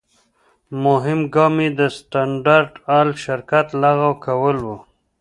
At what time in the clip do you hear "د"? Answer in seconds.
1.79-1.81